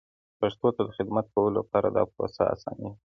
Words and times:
پښتو 0.39 0.67
ته 0.75 0.81
د 0.85 0.89
خدمت 0.97 1.25
کولو 1.33 1.51
لپاره 1.59 1.87
دا 1.89 2.03
پروسه 2.13 2.43
اسانېږي. 2.53 2.97